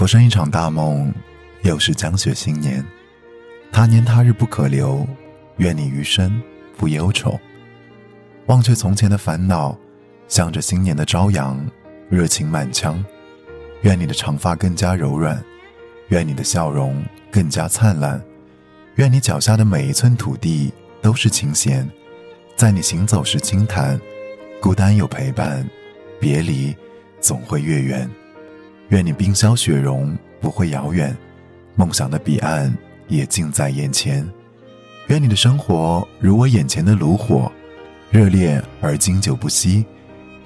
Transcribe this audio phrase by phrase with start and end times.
[0.00, 1.12] 浮生一场大梦，
[1.60, 2.82] 又是江雪新年。
[3.70, 5.06] 他年他日不可留，
[5.58, 6.42] 愿你余生
[6.78, 7.38] 不忧愁。
[8.46, 9.76] 忘却从前的烦恼，
[10.26, 11.62] 向着新年的朝阳，
[12.08, 13.04] 热情满腔。
[13.82, 15.38] 愿你的长发更加柔软，
[16.08, 18.18] 愿你的笑容更加灿烂，
[18.94, 20.72] 愿你脚下的每一寸土地
[21.02, 21.86] 都是琴弦，
[22.56, 24.00] 在你行走时轻弹。
[24.62, 25.68] 孤单有陪伴，
[26.18, 26.74] 别离
[27.20, 28.10] 总会越远。
[28.90, 31.16] 愿你冰消雪融不会遥远，
[31.76, 32.76] 梦想的彼岸
[33.08, 34.28] 也近在眼前。
[35.06, 37.50] 愿你的生活如我眼前的炉火。
[38.10, 39.84] 热烈而经久不息，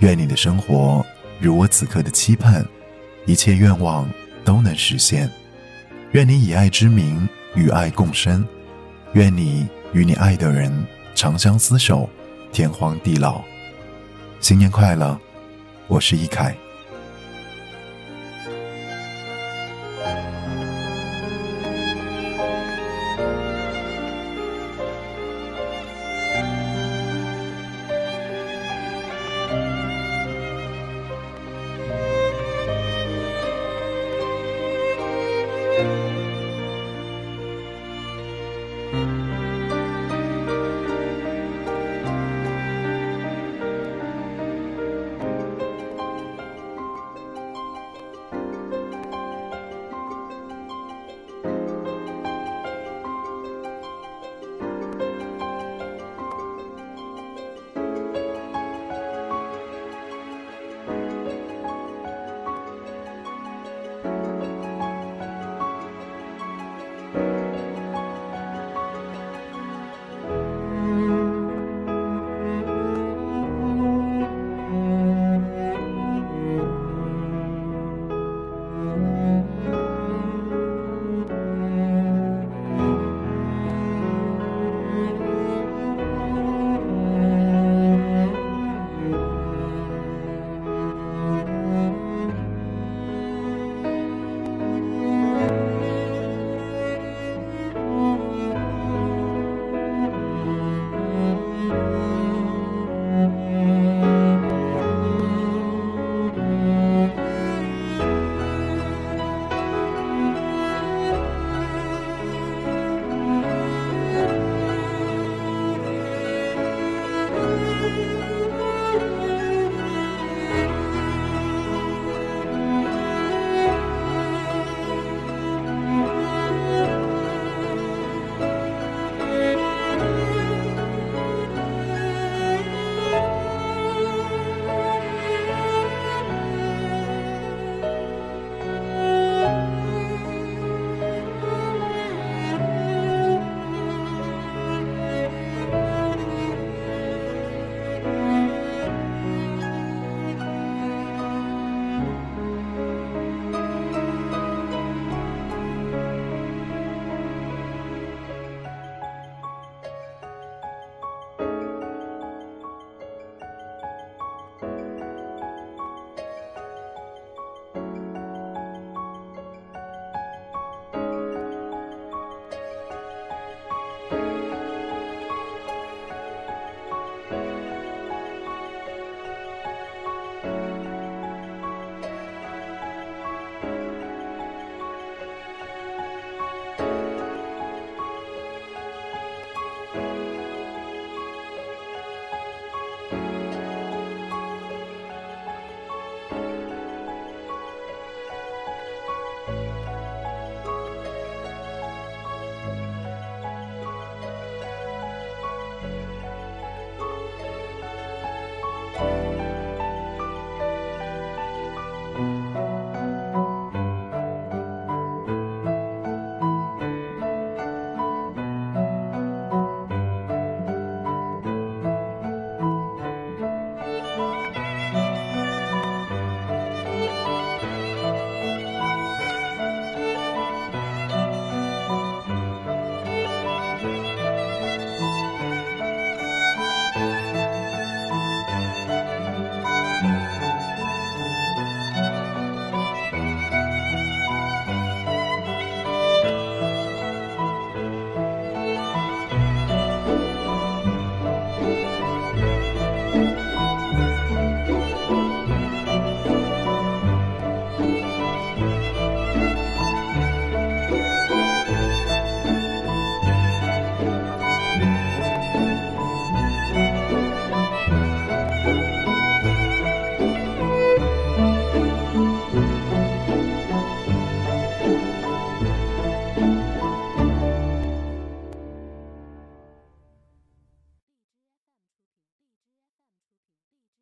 [0.01, 1.05] 愿你的生活
[1.41, 2.63] 如我此刻的期盼，
[3.25, 4.07] 一切愿望
[4.45, 5.31] 都能实现。
[6.13, 8.47] 愿你以爱之名与爱共生，
[9.15, 10.71] 愿你与你爱的人
[11.15, 12.07] 长相厮守，
[12.53, 13.43] 天荒地老。
[14.41, 15.19] 新年快乐，
[15.89, 16.55] 我是易凯。